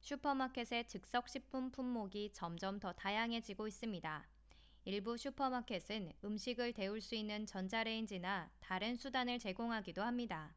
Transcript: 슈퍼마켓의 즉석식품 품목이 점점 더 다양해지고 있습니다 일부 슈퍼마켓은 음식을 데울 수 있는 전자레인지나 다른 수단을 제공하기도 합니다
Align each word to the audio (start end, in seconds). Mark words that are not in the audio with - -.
슈퍼마켓의 0.00 0.88
즉석식품 0.88 1.70
품목이 1.70 2.32
점점 2.32 2.80
더 2.80 2.92
다양해지고 2.92 3.68
있습니다 3.68 4.26
일부 4.84 5.16
슈퍼마켓은 5.16 6.12
음식을 6.24 6.72
데울 6.72 7.00
수 7.00 7.14
있는 7.14 7.46
전자레인지나 7.46 8.50
다른 8.58 8.96
수단을 8.96 9.38
제공하기도 9.38 10.02
합니다 10.02 10.56